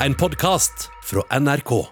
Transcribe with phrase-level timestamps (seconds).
[0.00, 1.86] en podkast fra NRK.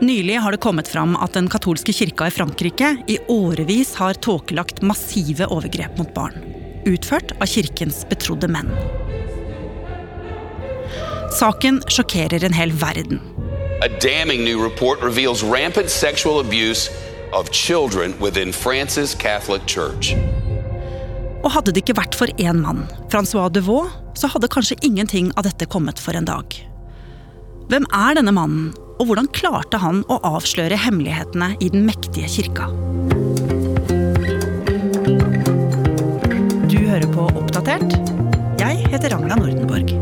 [0.00, 4.82] Nylig har det kommet fram at den katolske kirka i Frankrike i årevis har tåkelagt
[4.82, 6.36] massive overgrep mot barn.
[6.86, 8.70] Utført av kirkens betrodde menn.
[11.34, 13.18] Saken sjokkerer en hel verden.
[13.82, 16.90] A damning new report reveals rampant sexual abuse
[17.32, 20.14] of children within France's Catholic Church.
[21.42, 25.46] Og hadde det ikke vært for én mann, Francois Devaux, så hadde kanskje ingenting av
[25.46, 26.56] dette kommet for en dag.
[27.70, 32.68] Hvem er denne mannen, og hvordan klarte han å avsløre hemmelighetene i den mektige kirka?
[36.66, 37.94] Du hører på Oppdatert.
[38.58, 39.94] Jeg heter Ragna Nordenborg.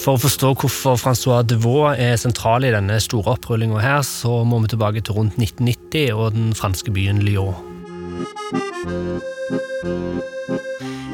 [0.00, 4.62] For å forstå hvorfor Francois Devaux er sentral i denne store opprullinga her, så må
[4.64, 7.69] vi tilbake til rundt 1990 og den franske byen Lyon.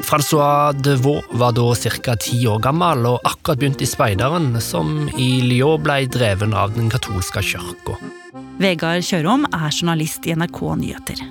[0.07, 2.15] Francois Devaux var da ca.
[2.15, 6.87] ti år gammel og akkurat begynt i speideren, som i Lyon ble dreven av den
[6.89, 7.97] katolske kirka.
[8.57, 11.25] Vegard Kjørom er journalist i NRK Nyheter.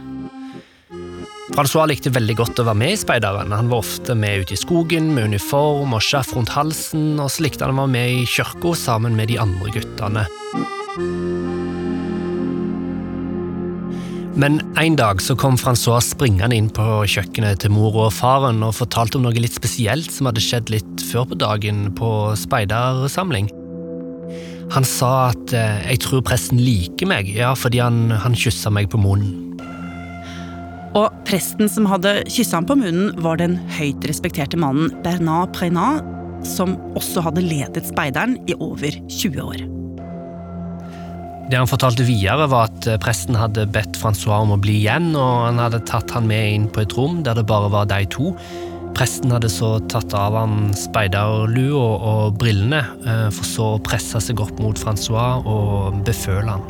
[1.56, 3.54] Francois likte veldig godt å være med i speideren.
[3.54, 7.46] Han var ofte med ute i skogen med uniform og skjerf rundt halsen, og så
[7.46, 10.26] likte han å være med i kirka sammen med de andre guttene.
[14.36, 18.74] Men en dag så kom Francois springende inn på kjøkkenet til mor og faren og
[18.76, 23.48] fortalte om noe litt spesielt som hadde skjedd litt før på dagen på speidersamling.
[24.74, 28.90] Han sa at eh, 'jeg tror presten liker meg', ja, fordi han, han kyssa meg
[28.92, 29.56] på munnen.
[30.96, 36.04] Og presten som hadde kyssa ham på munnen, var den høyt respekterte mannen Bernard Prenat,
[36.44, 39.75] som også hadde ledet speideren i over 20 år.
[41.46, 45.12] Det han fortalte videre, var at eh, presten hadde bedt Francois om å bli igjen,
[45.14, 48.00] og han hadde tatt han med inn på et rom der det bare var de
[48.10, 48.32] to.
[48.96, 54.42] Presten hadde så tatt av han speiderlua og brillene, eh, for så å presse seg
[54.42, 56.66] opp mot Francois og beføle han.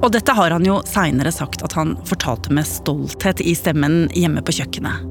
[0.00, 4.44] Og dette har han jo seinere sagt at han fortalte med stolthet i stemmen hjemme
[4.44, 5.06] på kjøkkenet.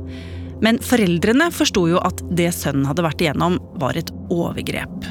[0.65, 5.09] Men foreldrene forsto jo at det sønnen hadde vært igjennom, var et overgrep.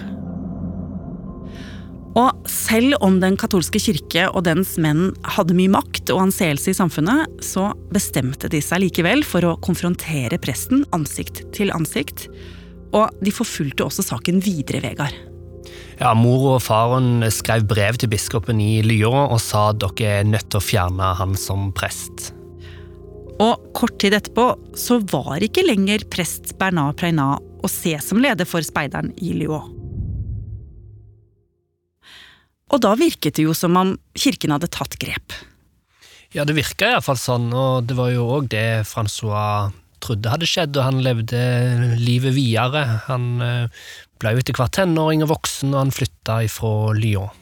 [2.19, 6.77] Og selv om den katolske kirke og dens menn hadde mye makt og anseelse i
[6.77, 12.27] samfunnet, så bestemte de seg likevel for å konfrontere presten ansikt til ansikt.
[12.97, 15.15] Og de forfulgte også saken videre, Vegard.
[15.99, 20.29] Ja, Mor og faren skrev brev til biskopen i Lyon og sa at dere er
[20.29, 22.33] nødt til å fjerne han som prest.
[23.39, 28.49] Og kort tid etterpå så var ikke lenger prest Bernard Preynat å se som leder
[28.49, 29.78] for speideren i Lyon.
[32.69, 35.37] Og da virket det jo som om kirken hadde tatt grep.
[36.37, 39.73] Ja, det virka iallfall sånn, og det var jo òg det Francois
[40.05, 41.41] trodde hadde skjedd, og han levde
[41.99, 42.85] livet videre.
[43.09, 43.85] Han eh,
[44.21, 47.33] ble jo etter hvert tenåring og voksen, og han flytta ifra Lyon.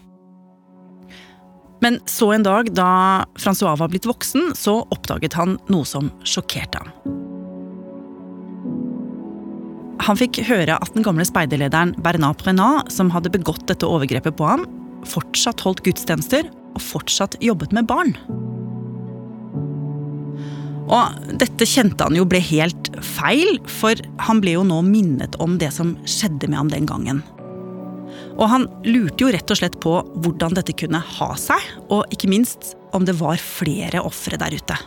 [1.84, 2.88] Men så en dag da
[3.36, 6.94] Francois var blitt voksen, så oppdaget han noe som sjokkerte ham.
[10.06, 14.46] Han fikk høre at den gamle speiderlederen Bernard Prenat, som hadde begått dette overgrepet på
[14.46, 14.64] ham,
[15.08, 18.14] fortsatt holdt gudstjenester og fortsatt jobbet med barn.
[20.86, 25.56] Og dette kjente han jo ble helt feil, for han ble jo nå minnet om
[25.58, 27.24] det som skjedde med ham den gangen.
[28.36, 32.30] Og han lurte jo rett og slett på hvordan dette kunne ha seg, og ikke
[32.30, 34.78] minst om det var flere ofre der ute.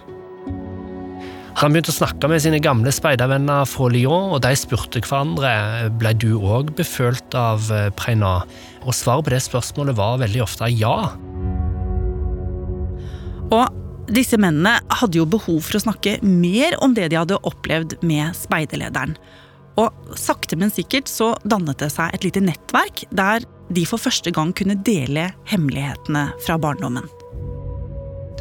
[1.60, 6.14] Han begynte å snakke med sine gamle speidervenner fra Lyon, og de spurte hverandre ble
[6.16, 7.68] du òg befølt av
[8.00, 8.38] Preina.
[8.86, 10.96] Og svaret på det spørsmålet var veldig ofte ja.
[13.52, 18.00] Og disse mennene hadde jo behov for å snakke mer om det de hadde opplevd
[18.08, 19.20] med speiderlederen.
[19.84, 24.32] Og sakte, men sikkert så dannet det seg et lite nettverk der de for første
[24.32, 27.19] gang kunne dele hemmelighetene fra barndommen.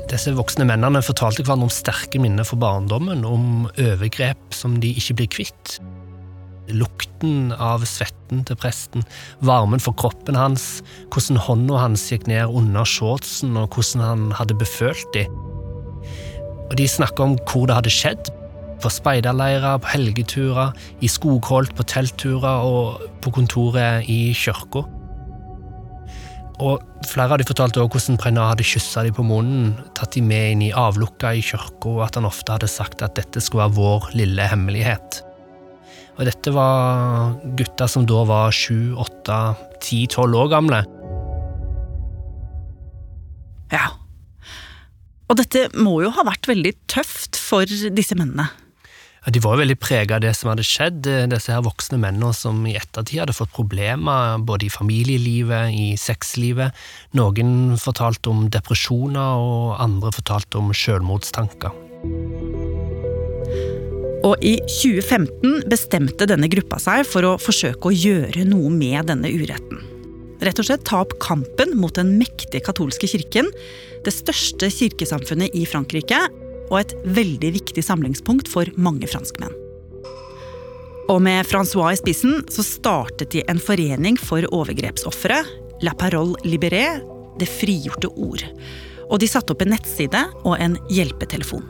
[0.08, 5.18] Disse voksne mennene fortalte hverandre om sterke minner fra barndommen, om overgrep som de ikke
[5.18, 5.74] blir kvitt.
[6.72, 9.04] Lukten av svetten til presten,
[9.44, 10.80] varmen for kroppen hans,
[11.12, 15.32] hvordan hånda hans gikk ned under shortsen, og hvordan han hadde befølt dem.
[16.68, 18.32] Og De snakka om hvor det hadde skjedd,
[18.80, 20.72] på speiderleirer, på helgeturer,
[21.04, 24.86] i skogholt, på teltturer og på kontoret i kirka.
[26.58, 30.26] Og Flere av de fortalte også hvordan Brenna hadde kyssa dem på munnen, tatt dem
[30.28, 33.64] med inn i avlukka i kirka, og at han ofte hadde sagt at dette skulle
[33.68, 35.20] være vår lille hemmelighet.
[36.18, 39.38] Og dette var gutter som da var sju, åtte,
[39.84, 40.82] ti, tolv år gamle.
[43.72, 43.86] Ja.
[45.30, 48.50] Og dette må jo ha vært veldig tøft for disse mennene.
[49.28, 52.62] De var jo veldig prega av det som hadde skjedd, disse her voksne mennene som
[52.64, 56.72] i ettertid hadde fått problemer både i familielivet, i sexlivet.
[57.18, 61.76] Noen fortalte om depresjoner, og andre fortalte om selvmordstanker.
[64.24, 69.28] Og i 2015 bestemte denne gruppa seg for å forsøke å gjøre noe med denne
[69.28, 69.84] uretten.
[70.40, 73.50] Rett og slett ta opp kampen mot den mektige katolske kirken,
[74.06, 76.28] det største kirkesamfunnet i Frankrike,
[76.68, 79.54] og et veldig viktig samlingspunkt for mange franskmenn.
[81.08, 85.40] Og med Francois i spissen så startet de en forening for overgrepsofre,
[85.82, 87.00] La Parole Libérée,
[87.38, 88.42] Det frigjorte ord.
[89.08, 91.62] Og de satte opp en nettside og en hjelpetelefon.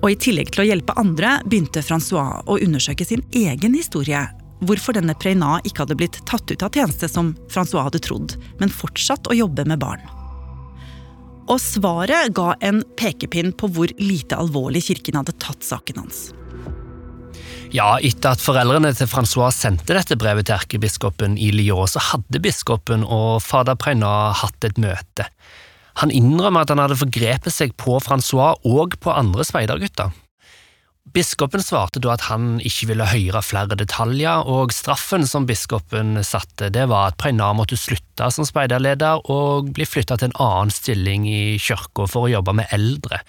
[0.00, 4.22] Og i tillegg til å hjelpe andre begynte Francois å undersøke sin egen historie.
[4.62, 8.72] Hvorfor denne Preina ikke hadde blitt tatt ut av tjeneste som Francois hadde trodd, men
[8.72, 10.19] fortsatt å jobbe med barn.
[11.50, 16.28] Og svaret ga en pekepinn på hvor lite alvorlig kirken hadde tatt saken hans.
[17.74, 22.42] Ja, etter at foreldrene til Francois sendte dette brevet til erkebiskopen i Lyon, så hadde
[22.42, 25.28] biskopen og fader Preina hatt et møte.
[26.02, 30.10] Han innrømmer at han hadde forgrepet seg på Francois og på andre speidergutter.
[31.08, 36.68] Biskopen svarte da at han ikke ville høre flere detaljer, og straffen som biskopen satte,
[36.70, 41.24] det var at Preinar måtte slutte som speiderleder og bli flytta til en annen stilling
[41.26, 43.22] i kirka for å jobbe med eldre.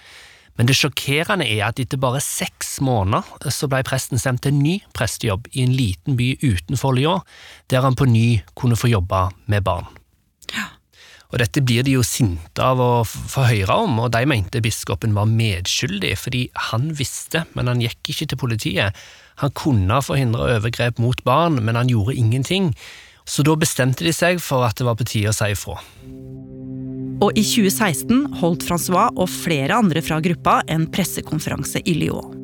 [0.60, 4.62] Men det sjokkerende er at etter bare seks måneder så ble presten sendt til en
[4.62, 7.24] ny prestejobb i en liten by utenfor Lyon,
[7.72, 9.88] der han på ny kunne få jobbe med barn.
[10.52, 10.68] Ja.
[11.32, 15.14] Og Dette blir de jo sinte av å få høre om, og de mente biskopen
[15.16, 18.98] var medskyldig, fordi han visste, men han gikk ikke til politiet.
[19.40, 22.74] Han kunne forhindre overgrep mot barn, men han gjorde ingenting.
[23.24, 25.78] Så da bestemte de seg for at det var på tide å si ifra.
[27.22, 32.34] Og i 2016 holdt Francois og flere andre fra gruppa en pressekonferanse i Lyon.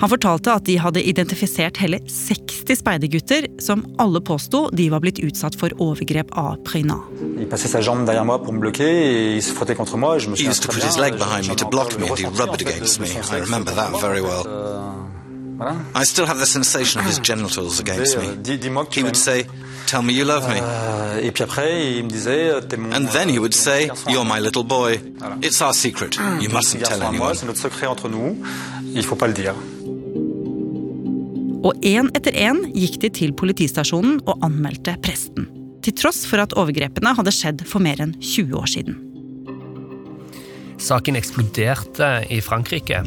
[0.00, 5.20] Han fortalte at de hadde identifisert hele 60 speidergutter som alle påsto de var blitt
[5.20, 6.96] utsatt for overgrep av Prina.
[7.20, 7.44] He
[10.48, 13.08] used to put his leg behind me to block me and he rubbed against me.
[13.08, 14.46] I remember that very well.
[15.94, 18.28] I still have the sensation of his genitals against me.
[18.92, 19.44] He would say,
[19.86, 20.60] Tell me you love me.
[22.96, 25.00] And then he would say, You're my little boy.
[25.42, 26.16] It's our secret.
[26.40, 27.36] You mustn't tell anyone.
[31.60, 35.44] Og én etter én gikk de til politistasjonen og anmeldte presten.
[35.84, 38.96] Til tross for at overgrepene hadde skjedd for mer enn 20 år siden.
[40.80, 43.02] Saken eksploderte i Frankrike.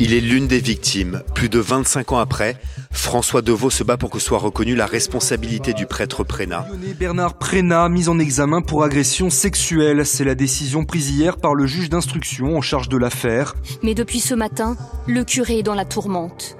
[0.00, 1.22] Il est l'une des victimes.
[1.34, 2.56] Plus de 25 ans après,
[2.90, 6.66] François Deveau se bat pour que soit reconnue la responsabilité du prêtre Prénat.
[6.98, 10.04] Bernard Prénat, mis en examen pour agression sexuelle.
[10.04, 13.54] C'est la décision prise hier par le juge d'instruction en charge de l'affaire.
[13.82, 14.76] Mais depuis ce matin,
[15.06, 16.56] le curé est dans la tourmente.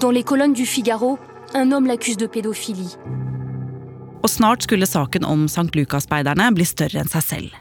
[0.00, 1.18] Dans les colonnes du Figaro,
[1.54, 2.96] un homme l'accuse de pédophilie.
[4.22, 5.70] Og snart skulle saken om St.
[5.74, 7.54] Lucas-speiderne bli større enn seg selv.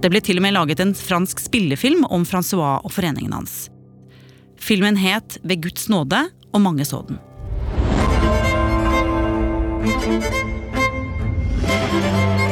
[0.00, 3.68] Det ble til og med laget en fransk spillefilm om Francois og foreningen hans.
[4.56, 6.22] Filmen het Ved Guds nåde,
[6.52, 7.18] og mange så den.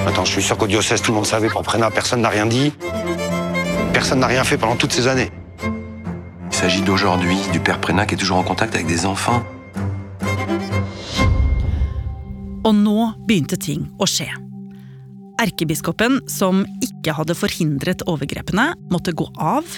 [0.06, 1.48] Attends, je suis sûr qu'au diocèse, tout le monde savait.
[1.48, 2.72] Pour Prena, personne n'a rien dit.
[3.92, 5.30] Personne n'a rien fait pendant toutes ces années.
[6.64, 9.44] S'agit d'aujourd'hui, du père Prena qui est toujours en contact avec des enfants.
[12.64, 12.94] Og nå
[13.28, 14.30] begynte ting å skje.
[15.44, 19.68] Erkebiskopen, som ikke hadde forhindret overgrepene, måtte gå av.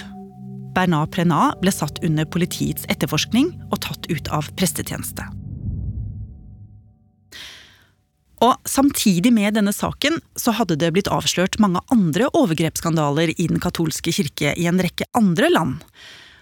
[0.77, 5.25] Bernard Prenat ble satt under politiets etterforskning og tatt ut av prestetjeneste.
[8.47, 13.59] Og Samtidig med denne saken så hadde det blitt avslørt mange andre overgrepsskandaler i den
[13.59, 15.83] katolske kirke i en rekke andre land.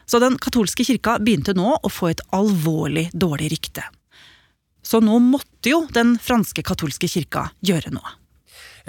[0.05, 3.85] Så den katolske kirka begynte nå å få et alvorlig dårlig rykte.
[4.85, 8.13] Så nå måtte jo den franske katolske kirka gjøre noe.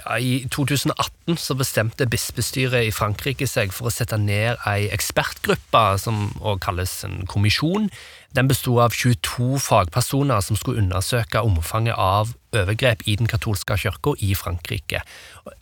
[0.04, 5.84] Ja, I 2018 så bestemte bispestyret i Frankrike seg for å sette ned ei ekspertgruppe,
[6.02, 7.88] som også kalles en kommisjon.
[8.36, 14.12] Den besto av 22 fagpersoner som skulle undersøke omfanget av overgrep i den katolske kirka
[14.20, 15.00] i Frankrike.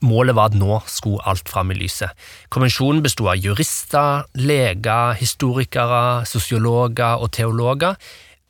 [0.02, 2.10] Målet var at nå skulle alt fram i lyset.
[2.50, 7.94] Konvensjonen besto av jurister, leger, historikere, sosiologer og teologer.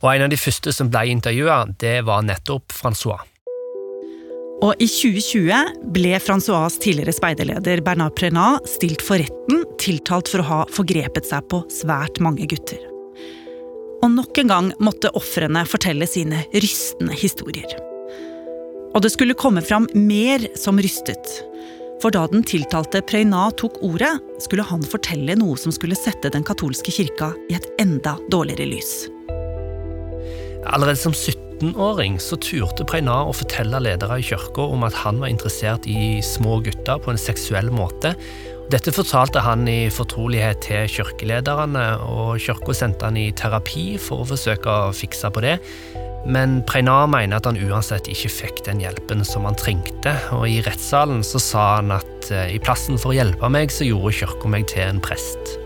[0.00, 3.20] Og en av de første som ble intervjua, det var nettopp Francois.
[4.62, 10.48] Og i 2020 ble Francois' tidligere speiderleder Bernard Prenat stilt for retten, tiltalt for å
[10.48, 12.78] ha forgrepet seg på svært mange gutter.
[14.04, 17.72] Og nok en gang måtte ofrene fortelle sine rystende historier.
[18.94, 21.40] Og det skulle komme fram mer som rystet.
[22.02, 24.12] For da den tiltalte Preina tok ordet,
[24.44, 28.94] skulle han fortelle noe som skulle sette den katolske kirka i et enda dårligere lys.
[30.66, 35.32] Allerede som 17-åring så turte Preinar å fortelle ledere i kirka om at han var
[35.32, 38.14] interessert i små gutter på en seksuell måte.
[38.72, 44.30] Dette fortalte han i fortrolighet til kirkelederne, og kirka sendte han i terapi for å
[44.32, 45.58] forsøke å fikse på det.
[46.24, 50.62] Men Preinar mener at han uansett ikke fikk den hjelpen som han trengte, og i
[50.64, 54.48] rettssalen så sa han at eh, i plassen for å hjelpe meg, så gjorde kirka
[54.48, 55.58] meg til en prest.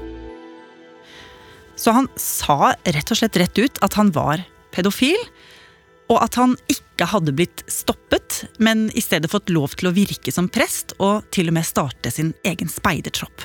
[1.78, 4.42] Så han sa rett og slett rett ut at han var
[4.74, 5.20] pedofil,
[6.08, 10.32] og at han ikke hadde blitt stoppet, men i stedet fått lov til å virke
[10.32, 13.44] som prest og til og med starte sin egen speidertropp.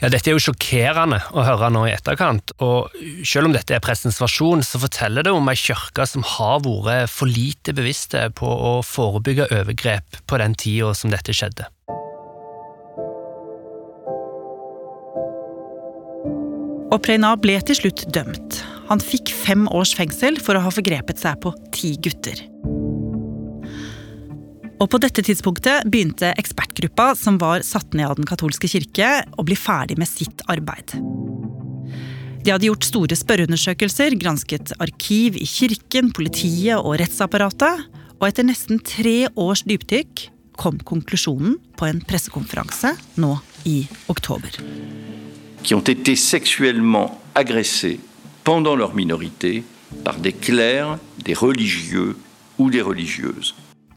[0.00, 2.94] Ja, Dette er jo sjokkerende å høre nå i etterkant, og
[3.26, 7.12] selv om dette er prestens versjon, så forteller det om ei kirke som har vært
[7.12, 11.68] for lite bevisste på å forebygge overgrep på den tida som dette skjedde.
[16.90, 18.64] Og Preina ble til slutt dømt.
[18.90, 22.42] Han fikk fem års fengsel for å ha forgrepet seg på ti gutter.
[24.80, 29.44] Og på dette tidspunktet begynte ekspertgruppa som var satt ned av Den katolske kirke, å
[29.46, 30.96] bli ferdig med sitt arbeid.
[32.40, 38.80] De hadde gjort store spørreundersøkelser, gransket arkiv i kirken, politiet og rettsapparatet, og etter nesten
[38.82, 40.26] tre års dypdykk
[40.60, 43.36] kom konklusjonen på en pressekonferanse nå
[43.68, 44.56] i oktober.
[45.62, 48.00] Qui ont été sexuellement agressés
[48.44, 49.64] pendant leur minorité
[50.04, 52.16] par des clercs, des religieux
[52.58, 53.54] ou des religieuses.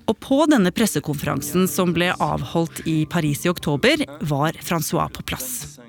[0.07, 5.79] Og på denne pressekonferansen som ble avholdt i Paris i oktober, var Francois på plass.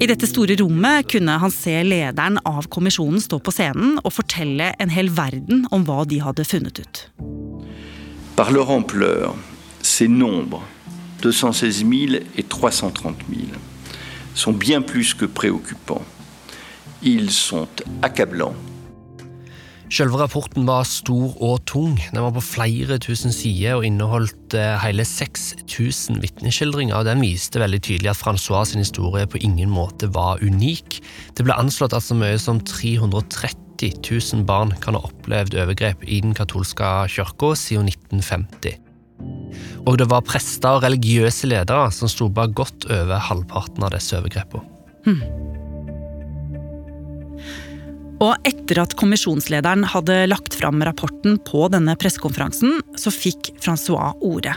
[0.00, 4.70] I dette store rommet kunne han se lederen av kommisjonen stå på scenen og fortelle
[4.80, 7.02] en hel verden om hva de hadde funnet ut.
[8.36, 9.34] Par leur ampleur,
[9.82, 10.62] ces nombres,
[11.20, 13.40] 216 000 et 330 000,
[14.34, 16.04] sont bien plus que préoccupants.
[17.02, 18.54] Ils sont accablants
[19.92, 21.98] Selve rapporten var stor og tung.
[22.14, 26.96] Den var på flere tusen sider og inneholdt eh, hele 6000 vitneskildringer.
[26.96, 31.02] og Den viste veldig tydelig at Francois sin historie på ingen måte var unik.
[31.36, 36.22] Det ble anslått at så mye som 330 000 barn kan ha opplevd overgrep i
[36.24, 38.80] den katolske kirka siden 1950.
[39.84, 44.16] Og det var prester og religiøse ledere som sto bak godt over halvparten av disse
[44.16, 44.64] overgrepene.
[45.04, 45.51] Hmm.
[48.22, 54.54] Og etter at kommisjonslederen hadde lagt fram rapporten på denne pressekonferansen, så fikk Francois ordet.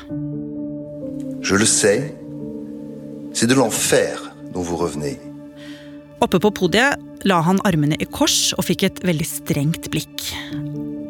[1.41, 2.13] Je le sais.
[3.33, 4.21] C'est de l'enfer
[4.53, 5.17] dont vous revenez.
[6.21, 6.95] Oppe på podiet
[7.27, 10.23] la han armene i kors og fikk et veldig strengt blikk.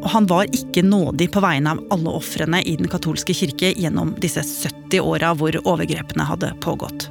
[0.01, 4.15] Og han var ikke nådig på vegne av alle ofrene i den katolske kirke gjennom
[4.21, 7.09] disse 70 åra hvor overgrepene hadde pågått.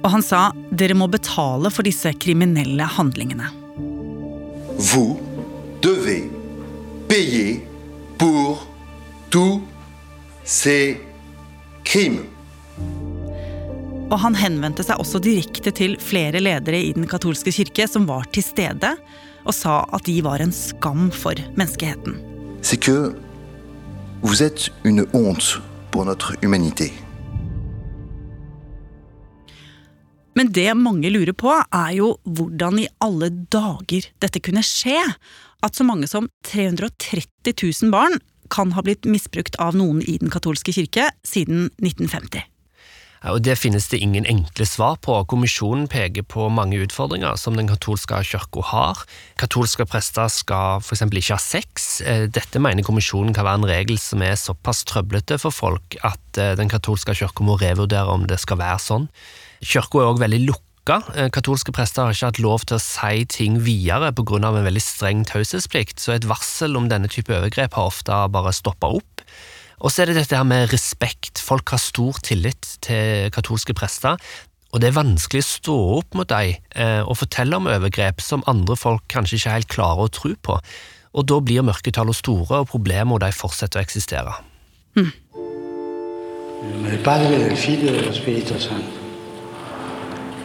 [0.00, 3.59] Og han sa dere må betale for disse kriminelle handlingene.
[4.80, 5.20] Vous
[5.82, 6.30] devez
[7.08, 7.66] payer
[8.18, 8.66] pour
[9.28, 9.60] tous
[10.44, 11.00] ces
[11.84, 12.24] crimes.
[14.10, 18.24] Og han henvendte seg også direkte til flere ledere i den katolske kirke som var
[18.34, 18.96] til stede,
[19.44, 22.16] og sa at de var en skam for menneskeheten.
[22.62, 23.14] C'est que
[24.22, 25.60] vous êtes une honte
[25.90, 26.92] pour notre humanité.
[30.40, 34.96] Men det mange lurer på, er jo hvordan i alle dager dette kunne skje.
[35.60, 38.16] At så mange som 330 000 barn
[38.48, 42.46] kan ha blitt misbrukt av noen i den katolske kirke siden 1950.
[43.28, 45.18] Og Det finnes det ingen enkle svar på.
[45.28, 49.04] Kommisjonen peker på mange utfordringer som den katolske kirka har.
[49.36, 51.04] Katolske prester skal f.eks.
[51.04, 51.90] ikke ha sex.
[52.00, 56.40] Eh, dette mener kommisjonen kan være en regel som er såpass trøblete for folk at
[56.40, 59.08] eh, den katolske kirka må revurdere om det skal være sånn.
[59.60, 60.98] Kirka er òg veldig lukka.
[61.14, 64.40] Eh, katolske prester har ikke hatt lov til å si ting videre pga.
[64.40, 68.88] en veldig streng taushetsplikt, så et varsel om denne type overgrep har ofte bare stoppa
[68.88, 69.20] opp.
[69.80, 71.38] Og så er det dette her med respekt.
[71.38, 74.16] Folk har stor tillit til katolske prester.
[74.72, 78.44] Og det er vanskelig å stå opp mot dem eh, og fortelle om overgrep som
[78.46, 80.60] andre folk kanskje ikke helt klarer å tro på.
[81.10, 84.36] Og da blir mørketallene store, og problemene de fortsetter å eksistere.
[84.94, 85.10] Mm.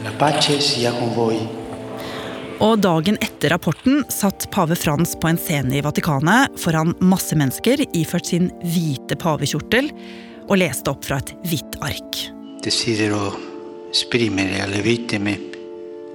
[0.05, 1.39] La pace sia con voi.
[2.61, 7.81] Og dagen etter rapporten satt pave Frans på en scene i Vatikanet foran masse mennesker
[7.97, 9.89] iført sin hvite pavekjortel
[10.45, 12.19] og leste opp fra et hvitt ark.
[12.61, 13.31] Desidero
[13.89, 15.33] esprimere alle vittime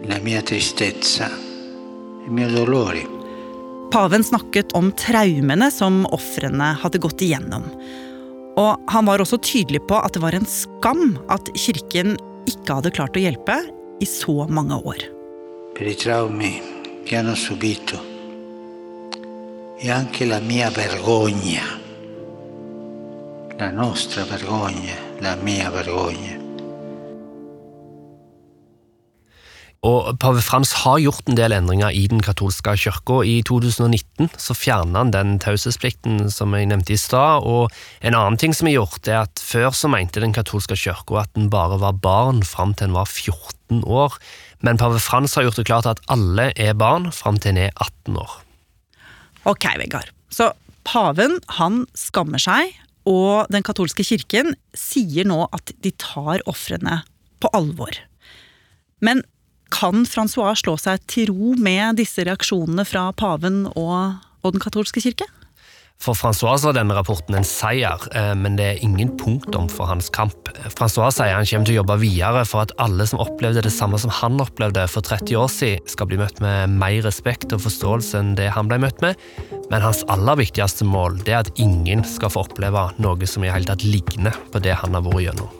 [0.06, 3.02] la mia tristezza e mio dolore.
[3.90, 7.66] Paven snakket om traumene som ofrene hadde gått igjennom.
[8.54, 12.14] Og han var også tydelig på at det var en skam at kirken
[12.46, 13.58] ikke hadde klart å hjelpe
[14.00, 14.96] i så mange år.
[15.74, 16.62] Per i traumi
[17.04, 17.98] che hanno subito
[19.78, 21.62] e anche la mia vergogna,
[23.58, 26.39] la nostra vergogna, la mia vergogna.
[29.80, 33.22] Og Pave Frans har gjort en del endringer i den katolske kirka.
[33.24, 37.46] I 2019 så fjerna han den taushetsplikten som jeg nevnte i stad.
[37.48, 37.72] Og
[38.04, 41.32] en annen ting som er gjort, er at før så mente den katolske kirka at
[41.38, 44.20] den bare var barn fram til en var 14 år.
[44.60, 47.72] Men pave Frans har gjort det klart at alle er barn fram til en er
[47.80, 48.36] 18 år.
[49.48, 50.12] Ok, Vegard.
[50.28, 50.52] Så
[50.84, 52.76] paven han skammer seg,
[53.08, 57.00] og den katolske kirken sier nå at de tar ofrene
[57.40, 57.96] på alvor.
[59.00, 59.24] Men
[59.72, 65.02] kan Francois slå seg til ro med disse reaksjonene fra paven og, og den katolske
[65.04, 65.28] kirke?
[66.00, 70.08] For Francois var denne rapporten en seier, eh, men det er ingen punktum for hans
[70.08, 70.48] kamp.
[70.72, 74.00] Francois sier han kommer til å jobbe videre for at alle som opplevde det samme
[74.00, 78.16] som han opplevde for 30 år siden, skal bli møtt med mer respekt og forståelse
[78.16, 79.20] enn det han ble møtt med.
[79.68, 83.68] Men hans aller viktigste mål er at ingen skal få oppleve noe som i hele
[83.68, 85.59] tatt ligner på det han har vært gjennom.